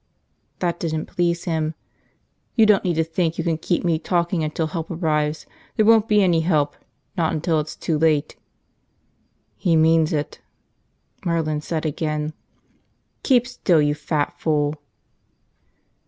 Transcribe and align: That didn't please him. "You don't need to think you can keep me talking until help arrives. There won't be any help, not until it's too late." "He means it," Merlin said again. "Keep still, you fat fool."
That 0.57 0.79
didn't 0.79 1.05
please 1.05 1.43
him. 1.43 1.75
"You 2.55 2.65
don't 2.65 2.83
need 2.83 2.95
to 2.95 3.03
think 3.03 3.37
you 3.37 3.43
can 3.43 3.59
keep 3.59 3.83
me 3.83 3.99
talking 3.99 4.43
until 4.43 4.65
help 4.65 4.89
arrives. 4.89 5.45
There 5.75 5.85
won't 5.85 6.07
be 6.07 6.23
any 6.23 6.39
help, 6.39 6.75
not 7.15 7.33
until 7.33 7.59
it's 7.59 7.75
too 7.75 7.99
late." 7.99 8.35
"He 9.57 9.75
means 9.75 10.11
it," 10.11 10.41
Merlin 11.23 11.61
said 11.61 11.85
again. 11.85 12.33
"Keep 13.21 13.45
still, 13.45 13.79
you 13.79 13.93
fat 13.93 14.33
fool." 14.39 14.73